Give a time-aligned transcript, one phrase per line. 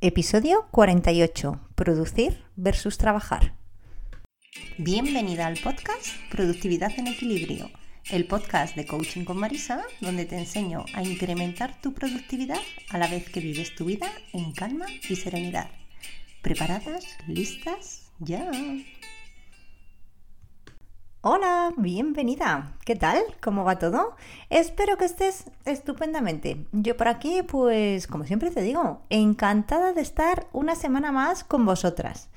[0.00, 1.58] Episodio 48.
[1.74, 3.56] Producir versus trabajar.
[4.76, 7.68] Bienvenida al podcast Productividad en Equilibrio,
[8.12, 13.08] el podcast de Coaching con Marisa, donde te enseño a incrementar tu productividad a la
[13.08, 15.68] vez que vives tu vida en calma y serenidad.
[16.42, 17.04] ¿Preparadas?
[17.26, 18.12] ¿Listas?
[18.20, 18.48] ¡Ya!
[21.20, 22.74] Hola, bienvenida.
[22.84, 23.20] ¿Qué tal?
[23.40, 24.14] ¿Cómo va todo?
[24.50, 26.64] Espero que estés estupendamente.
[26.70, 31.66] Yo por aquí, pues, como siempre te digo, encantada de estar una semana más con
[31.66, 32.28] vosotras.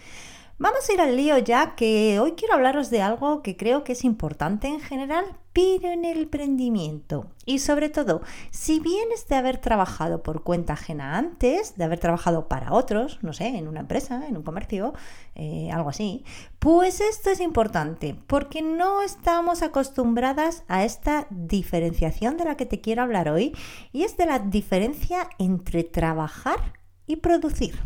[0.61, 3.93] Vamos a ir al lío ya que hoy quiero hablaros de algo que creo que
[3.93, 7.25] es importante en general, pero en el emprendimiento.
[7.47, 12.47] Y sobre todo, si vienes de haber trabajado por cuenta ajena antes, de haber trabajado
[12.47, 14.93] para otros, no sé, en una empresa, en un comercio,
[15.33, 16.25] eh, algo así,
[16.59, 22.81] pues esto es importante porque no estamos acostumbradas a esta diferenciación de la que te
[22.81, 23.55] quiero hablar hoy
[23.91, 26.73] y es de la diferencia entre trabajar
[27.07, 27.79] y producir.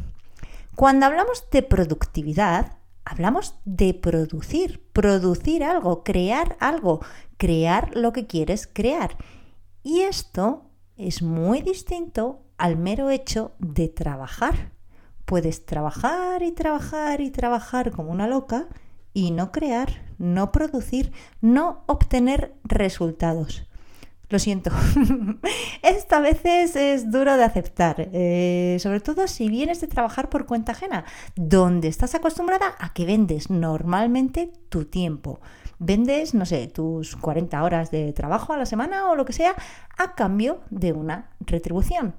[0.76, 2.74] Cuando hablamos de productividad,
[3.06, 7.00] hablamos de producir, producir algo, crear algo,
[7.38, 9.16] crear lo que quieres crear.
[9.84, 14.74] Y esto es muy distinto al mero hecho de trabajar.
[15.24, 18.68] Puedes trabajar y trabajar y trabajar como una loca
[19.14, 23.66] y no crear, no producir, no obtener resultados.
[24.30, 24.72] Lo siento.
[25.82, 30.46] Esto a veces es duro de aceptar, eh, sobre todo si vienes de trabajar por
[30.46, 35.40] cuenta ajena, donde estás acostumbrada a que vendes normalmente tu tiempo.
[35.78, 39.56] Vendes, no sé, tus 40 horas de trabajo a la semana o lo que sea
[39.98, 42.16] a cambio de una retribución.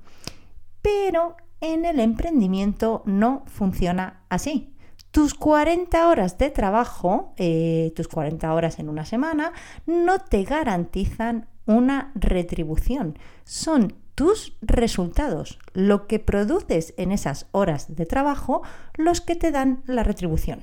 [0.82, 4.76] Pero en el emprendimiento no funciona así
[5.16, 9.52] tus 40 horas de trabajo, eh, tus 40 horas en una semana,
[9.86, 13.18] no te garantizan una retribución.
[13.44, 18.62] Son tus resultados, lo que produces en esas horas de trabajo,
[18.96, 20.60] los que te dan la retribución.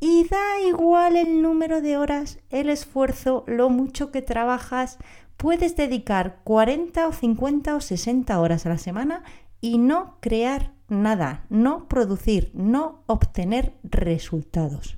[0.00, 4.98] Y da igual el número de horas, el esfuerzo, lo mucho que trabajas,
[5.36, 9.24] puedes dedicar 40 o 50 o 60 horas a la semana
[9.60, 14.96] y no crear nada, no producir, no obtener resultados.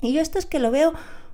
[0.00, 0.92] Y yo esto es que lo veo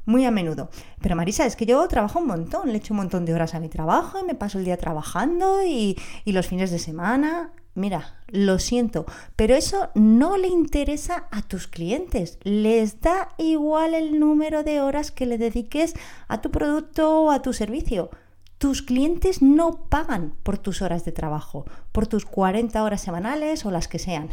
[0.08, 0.70] muy a menudo.
[1.02, 3.60] Pero Marisa, es que yo trabajo un montón, le echo un montón de horas a
[3.60, 7.52] mi trabajo y me paso el día trabajando y, y los fines de semana.
[7.74, 9.04] Mira, lo siento,
[9.36, 12.38] pero eso no le interesa a tus clientes.
[12.42, 15.94] Les da igual el número de horas que le dediques
[16.26, 18.08] a tu producto o a tu servicio.
[18.56, 23.70] Tus clientes no pagan por tus horas de trabajo, por tus 40 horas semanales o
[23.70, 24.30] las que sean.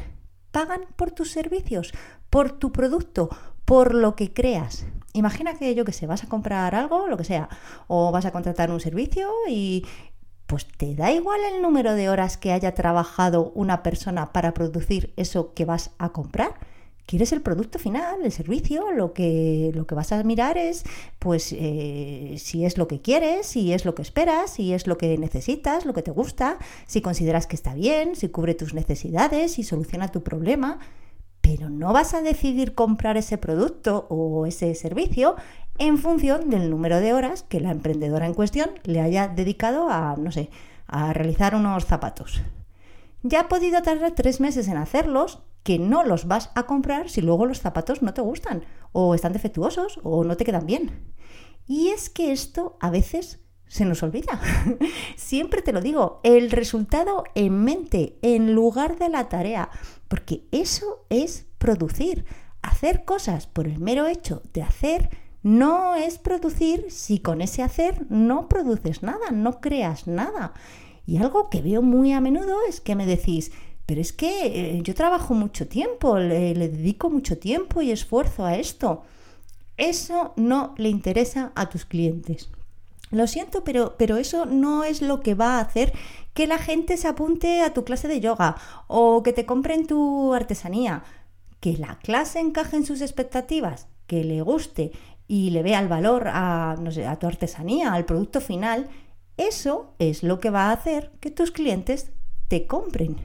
[0.52, 1.94] Pagan por tus servicios,
[2.30, 3.30] por tu producto,
[3.66, 4.86] por lo que creas.
[5.16, 7.48] Imagina que yo que sé, vas a comprar algo, lo que sea,
[7.88, 9.86] o vas a contratar un servicio y
[10.46, 15.14] pues te da igual el número de horas que haya trabajado una persona para producir
[15.16, 16.56] eso que vas a comprar.
[17.06, 20.84] Quieres el producto final, el servicio, lo que, lo que vas a mirar es
[21.20, 24.98] pues eh, si es lo que quieres, si es lo que esperas, si es lo
[24.98, 29.54] que necesitas, lo que te gusta, si consideras que está bien, si cubre tus necesidades,
[29.54, 30.80] si soluciona tu problema
[31.46, 35.36] pero no vas a decidir comprar ese producto o ese servicio
[35.78, 40.16] en función del número de horas que la emprendedora en cuestión le haya dedicado a,
[40.18, 40.50] no sé,
[40.88, 42.42] a realizar unos zapatos.
[43.22, 47.22] Ya ha podido tardar tres meses en hacerlos, que no los vas a comprar si
[47.22, 51.14] luego los zapatos no te gustan, o están defectuosos, o no te quedan bien.
[51.68, 54.40] Y es que esto a veces se nos olvida.
[55.16, 59.70] Siempre te lo digo, el resultado en mente en lugar de la tarea,
[60.08, 62.26] porque eso es producir.
[62.62, 65.10] Hacer cosas por el mero hecho de hacer
[65.44, 70.54] no es producir si con ese hacer no produces nada, no creas nada.
[71.06, 73.52] Y algo que veo muy a menudo es que me decís,
[73.86, 78.56] pero es que eh, yo trabajo mucho tiempo, le dedico mucho tiempo y esfuerzo a
[78.56, 79.04] esto.
[79.78, 82.50] Eso no le interesa a tus clientes.
[83.16, 85.94] Lo siento, pero, pero eso no es lo que va a hacer
[86.34, 88.58] que la gente se apunte a tu clase de yoga
[88.88, 91.02] o que te compren tu artesanía.
[91.62, 94.92] Que la clase encaje en sus expectativas, que le guste
[95.30, 98.90] y le vea el valor a, no sé, a tu artesanía, al producto final,
[99.38, 102.12] eso es lo que va a hacer que tus clientes
[102.50, 103.16] te compren.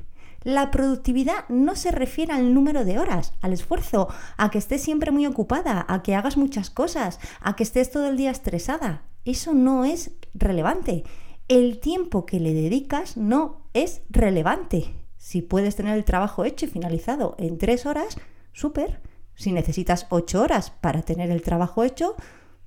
[0.44, 4.06] La productividad no se refiere al número de horas, al esfuerzo,
[4.36, 8.08] a que estés siempre muy ocupada, a que hagas muchas cosas, a que estés todo
[8.08, 9.02] el día estresada.
[9.24, 11.04] Eso no es relevante.
[11.48, 14.94] El tiempo que le dedicas no es relevante.
[15.16, 18.16] Si puedes tener el trabajo hecho y finalizado en tres horas,
[18.52, 19.00] súper.
[19.34, 22.14] Si necesitas ocho horas para tener el trabajo hecho,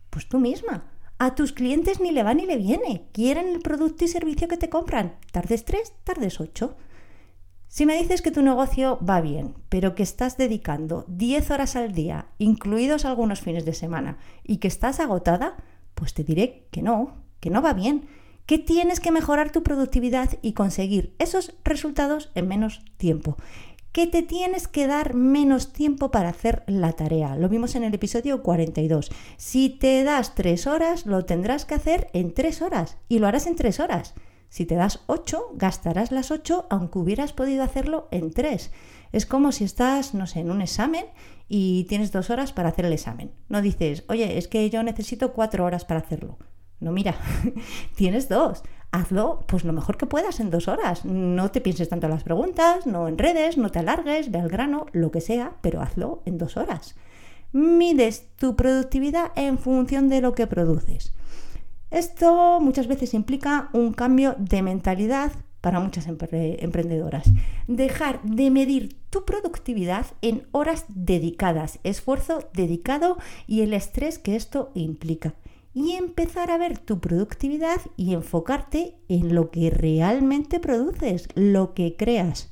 [0.09, 0.91] pues tú misma.
[1.17, 3.07] A tus clientes ni le va ni le viene.
[3.13, 5.15] Quieren el producto y servicio que te compran.
[5.31, 6.75] Tardes tres, tardes ocho.
[7.67, 11.91] Si me dices que tu negocio va bien, pero que estás dedicando 10 horas al
[11.91, 15.55] día, incluidos algunos fines de semana, y que estás agotada,
[15.95, 18.07] pues te diré que no, que no va bien,
[18.45, 23.37] que tienes que mejorar tu productividad y conseguir esos resultados en menos tiempo
[23.93, 27.35] que te tienes que dar menos tiempo para hacer la tarea.
[27.35, 29.11] Lo vimos en el episodio 42.
[29.37, 33.45] Si te das tres horas, lo tendrás que hacer en tres horas y lo harás
[33.45, 34.15] en tres horas.
[34.49, 38.71] Si te das ocho, gastarás las ocho aunque hubieras podido hacerlo en tres.
[39.13, 41.05] Es como si estás, no sé, en un examen
[41.47, 43.31] y tienes dos horas para hacer el examen.
[43.47, 46.37] No dices, oye, es que yo necesito cuatro horas para hacerlo.
[46.81, 47.15] No, mira,
[47.95, 48.63] tienes dos
[48.93, 51.03] hazlo pues lo mejor que puedas en dos horas.
[51.03, 54.49] No te pienses tanto en las preguntas, no en redes, no te alargues, ve al
[54.49, 56.95] grano, lo que sea, pero hazlo en dos horas.
[57.51, 61.13] Mides tu productividad en función de lo que produces.
[61.89, 65.31] Esto muchas veces implica un cambio de mentalidad
[65.63, 67.23] para muchas emprendedoras.
[67.69, 73.17] Dejar de medir tu productividad en horas dedicadas, esfuerzo dedicado
[73.47, 75.35] y el estrés que esto implica
[75.73, 81.95] y empezar a ver tu productividad y enfocarte en lo que realmente produces, lo que
[81.95, 82.51] creas.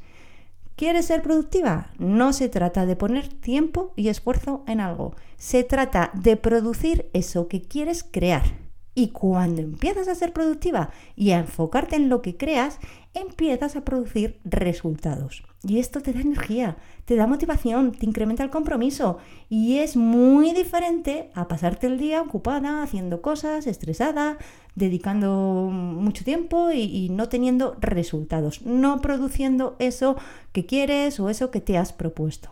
[0.77, 1.91] ¿Quieres ser productiva?
[1.99, 7.49] No se trata de poner tiempo y esfuerzo en algo, se trata de producir eso
[7.49, 8.61] que quieres crear.
[8.93, 12.77] Y cuando empiezas a ser productiva y a enfocarte en lo que creas,
[13.13, 15.43] empiezas a producir resultados.
[15.63, 19.17] Y esto te da energía, te da motivación, te incrementa el compromiso.
[19.49, 24.37] Y es muy diferente a pasarte el día ocupada, haciendo cosas, estresada,
[24.75, 30.15] dedicando mucho tiempo y, y no teniendo resultados, no produciendo eso
[30.51, 32.49] que quieres o eso que te has propuesto.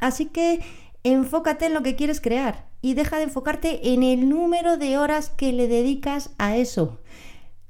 [0.00, 0.60] Así que
[1.04, 5.30] enfócate en lo que quieres crear y deja de enfocarte en el número de horas
[5.30, 6.98] que le dedicas a eso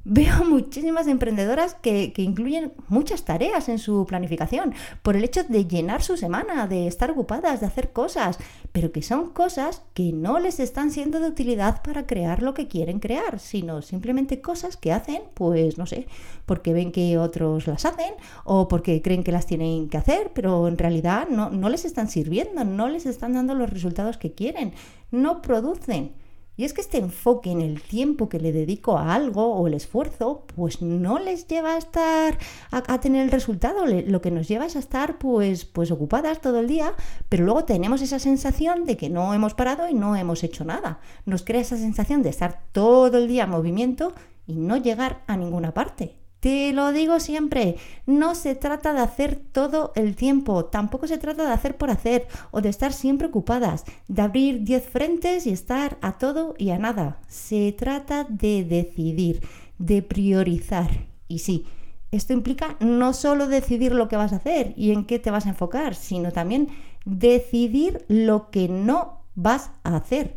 [0.09, 4.73] veo muchísimas emprendedoras que, incluyen muchas tareas en su planificación
[5.03, 8.39] por el hecho de llenar su semana, de estar ocupadas, de hacer cosas,
[8.73, 12.69] pero que son cosas que no les están siendo de utilidad para crear lo que
[12.69, 16.07] quieren crear, sino simplemente cosas que hacen, pues no sé,
[16.47, 18.15] porque ven que otros las hacen
[18.45, 22.09] o porque creen que las tienen que hacer, pero en realidad no, no les están
[22.09, 24.73] sirviendo, no les están dando los resultados que quieren,
[25.11, 26.13] no producen.
[26.57, 29.75] Y es que este enfoque en el tiempo que le dedico a algo o el
[29.75, 32.39] esfuerzo, pues no les lleva a estar
[32.71, 33.85] a, tener el resultado.
[33.87, 36.95] lo que nos lleva es a estar pues, pues ocupadas todo el día,
[37.29, 41.01] pero luego tenemos esa sensación de que no hemos parado y no hemos hecho nada.
[41.27, 44.15] Nos crea esa sensación de estar todo el día en movimiento
[44.47, 46.26] y no llegar a ninguna parte.
[46.41, 51.47] Te lo digo siempre, no se trata de hacer todo el tiempo, tampoco se trata
[51.47, 55.97] de hacer por hacer o de estar siempre ocupadas, de abrir 10 frentes y estar
[56.03, 57.21] a todo y a nada.
[57.27, 59.43] Se trata de decidir,
[59.79, 60.91] de priorizar.
[61.27, 61.65] Y sí,
[62.13, 65.47] esto implica no solo decidir lo que vas a hacer y en qué te vas
[65.47, 66.69] a enfocar, sino también
[67.05, 70.37] decidir lo que no vas a hacer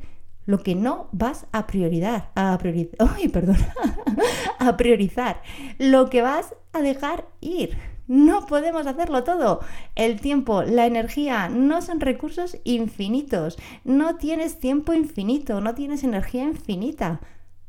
[0.49, 2.57] lo que no vas a priorizar, a
[4.59, 5.43] a priorizar,
[5.77, 7.77] lo que vas a dejar ir.
[8.07, 9.59] No podemos hacerlo todo.
[9.93, 13.59] El tiempo, la energía no son recursos infinitos.
[13.83, 17.21] No tienes tiempo infinito, no tienes energía infinita.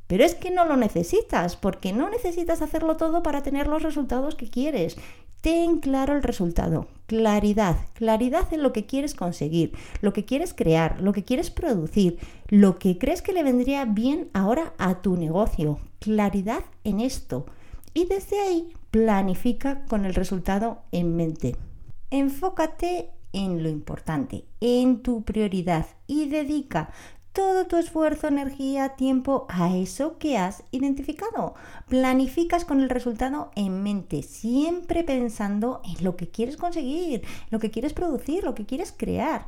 [0.06, 4.36] Pero es que no lo necesitas, porque no necesitas hacerlo todo para tener los resultados
[4.36, 4.96] que quieres.
[5.40, 11.00] Ten claro el resultado, claridad, claridad en lo que quieres conseguir, lo que quieres crear,
[11.00, 12.18] lo que quieres producir,
[12.48, 17.46] lo que crees que le vendría bien ahora a tu negocio, claridad en esto.
[17.94, 21.56] Y desde ahí planifica con el resultado en mente.
[22.10, 26.92] Enfócate en lo importante, en tu prioridad y dedica
[27.32, 31.54] todo tu esfuerzo, energía, tiempo a eso que has identificado.
[31.88, 37.70] Planificas con el resultado en mente, siempre pensando en lo que quieres conseguir, lo que
[37.70, 39.46] quieres producir, lo que quieres crear.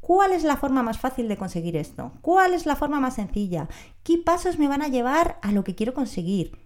[0.00, 2.12] ¿Cuál es la forma más fácil de conseguir esto?
[2.20, 3.68] ¿Cuál es la forma más sencilla?
[4.02, 6.58] ¿Qué pasos me van a llevar a lo que quiero conseguir?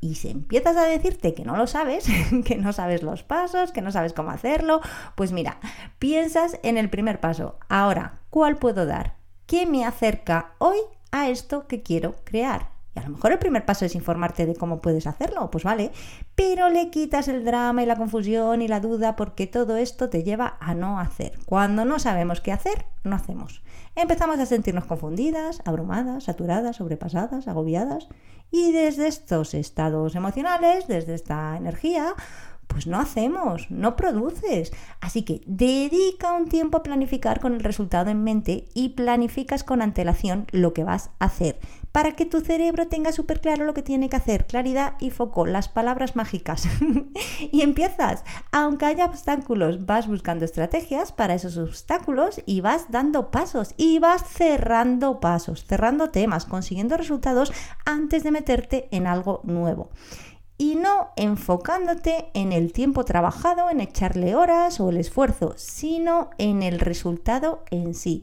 [0.00, 2.06] Y si empiezas a decirte que no lo sabes,
[2.44, 4.80] que no sabes los pasos, que no sabes cómo hacerlo,
[5.16, 5.58] pues mira,
[5.98, 7.58] piensas en el primer paso.
[7.68, 9.23] Ahora, ¿cuál puedo dar?
[9.46, 10.78] ¿Qué me acerca hoy
[11.12, 12.70] a esto que quiero crear?
[12.94, 15.90] Y a lo mejor el primer paso es informarte de cómo puedes hacerlo, pues vale,
[16.34, 20.22] pero le quitas el drama y la confusión y la duda porque todo esto te
[20.22, 21.38] lleva a no hacer.
[21.44, 23.62] Cuando no sabemos qué hacer, no hacemos.
[23.96, 28.08] Empezamos a sentirnos confundidas, abrumadas, saturadas, sobrepasadas, agobiadas
[28.50, 32.14] y desde estos estados emocionales, desde esta energía,
[32.66, 34.72] pues no hacemos, no produces.
[35.00, 39.82] Así que dedica un tiempo a planificar con el resultado en mente y planificas con
[39.82, 41.58] antelación lo que vas a hacer
[41.94, 45.46] para que tu cerebro tenga súper claro lo que tiene que hacer, claridad y foco,
[45.46, 46.66] las palabras mágicas.
[47.52, 53.74] y empiezas, aunque haya obstáculos, vas buscando estrategias para esos obstáculos y vas dando pasos
[53.76, 57.52] y vas cerrando pasos, cerrando temas, consiguiendo resultados
[57.84, 59.90] antes de meterte en algo nuevo
[60.56, 66.62] y no enfocándote en el tiempo trabajado, en echarle horas o el esfuerzo, sino en
[66.62, 68.22] el resultado en sí.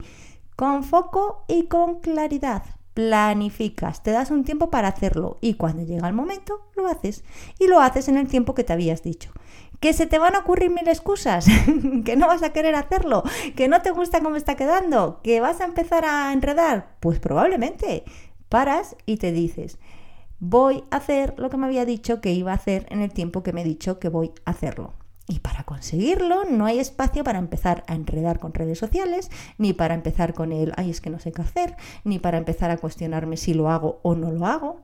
[0.56, 2.62] Con foco y con claridad.
[2.94, 7.24] Planificas, te das un tiempo para hacerlo y cuando llega el momento lo haces
[7.58, 9.32] y lo haces en el tiempo que te habías dicho.
[9.80, 11.46] Que se te van a ocurrir mil excusas,
[12.04, 13.22] que no vas a querer hacerlo,
[13.56, 18.04] que no te gusta cómo está quedando, que vas a empezar a enredar, pues probablemente
[18.50, 19.78] paras y te dices,
[20.44, 23.44] voy a hacer lo que me había dicho que iba a hacer en el tiempo
[23.44, 24.94] que me he dicho que voy a hacerlo.
[25.28, 29.94] Y para conseguirlo no hay espacio para empezar a enredar con redes sociales, ni para
[29.94, 33.36] empezar con el, ay, es que no sé qué hacer, ni para empezar a cuestionarme
[33.36, 34.82] si lo hago o no lo hago.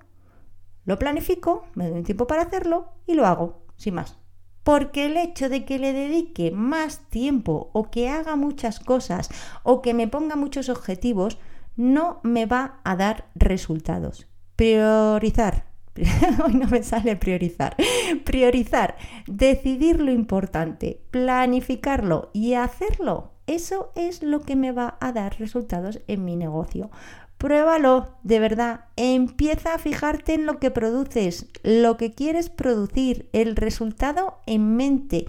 [0.85, 4.17] Lo planifico, me doy un tiempo para hacerlo y lo hago, sin más.
[4.62, 9.29] Porque el hecho de que le dedique más tiempo o que haga muchas cosas
[9.65, 11.37] o que me ponga muchos objetivos
[11.75, 14.29] no me va a dar resultados.
[14.59, 15.67] Priorizar.
[16.45, 17.77] Hoy no me sale priorizar.
[18.25, 18.97] Priorizar,
[19.29, 23.35] decidir lo importante, planificarlo y hacerlo.
[23.47, 26.91] Eso es lo que me va a dar resultados en mi negocio.
[27.38, 28.87] Pruébalo, de verdad.
[28.97, 35.27] Empieza a fijarte en lo que produces, lo que quieres producir, el resultado en mente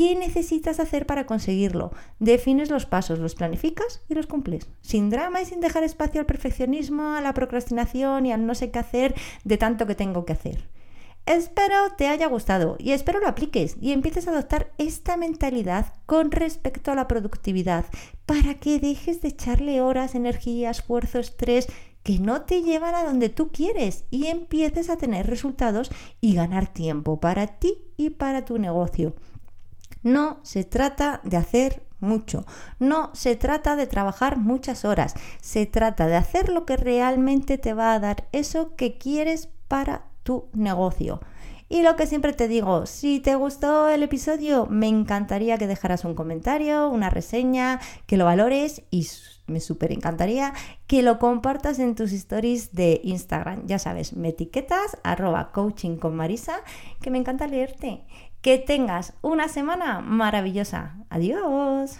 [0.00, 1.92] ¿Qué necesitas hacer para conseguirlo?
[2.20, 4.66] Defines los pasos, los planificas y los cumples.
[4.80, 8.70] Sin drama y sin dejar espacio al perfeccionismo, a la procrastinación y al no sé
[8.70, 9.14] qué hacer
[9.44, 10.70] de tanto que tengo que hacer.
[11.26, 16.30] Espero te haya gustado y espero lo apliques y empieces a adoptar esta mentalidad con
[16.30, 17.84] respecto a la productividad
[18.24, 21.66] para que dejes de echarle horas, energía, esfuerzo, estrés
[22.04, 25.90] que no te llevan a donde tú quieres y empieces a tener resultados
[26.22, 29.14] y ganar tiempo para ti y para tu negocio.
[30.02, 32.46] No se trata de hacer mucho,
[32.78, 37.74] no se trata de trabajar muchas horas, se trata de hacer lo que realmente te
[37.74, 41.20] va a dar eso que quieres para tu negocio.
[41.72, 46.04] Y lo que siempre te digo, si te gustó el episodio, me encantaría que dejaras
[46.04, 49.06] un comentario, una reseña, que lo valores y
[49.46, 50.52] me súper encantaría
[50.88, 53.66] que lo compartas en tus stories de Instagram.
[53.66, 56.56] Ya sabes, me etiquetas arroba coaching con Marisa,
[57.00, 58.04] que me encanta leerte.
[58.42, 60.96] Que tengas una semana maravillosa.
[61.10, 61.98] Adiós.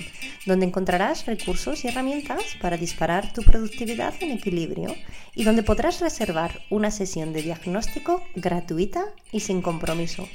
[0.46, 4.94] donde encontrarás recursos y herramientas para disparar tu productividad en equilibrio
[5.34, 10.28] y donde podrás reservar una sesión de diagnóstico gratuita y sin compromiso.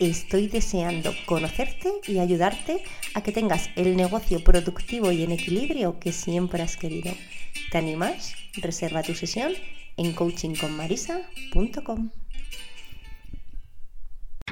[0.00, 2.82] Estoy deseando conocerte y ayudarte
[3.14, 7.12] a que tengas el negocio productivo y en equilibrio que siempre has querido.
[7.70, 8.34] ¿Te animas?
[8.56, 9.52] Reserva tu sesión
[9.96, 12.10] en coachingconmarisa.com.